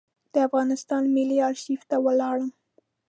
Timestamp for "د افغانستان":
0.33-1.03